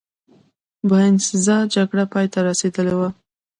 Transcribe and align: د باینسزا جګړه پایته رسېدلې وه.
د 0.03 0.03
باینسزا 0.89 1.57
جګړه 1.75 2.03
پایته 2.11 2.39
رسېدلې 2.49 2.95
وه. 2.99 3.09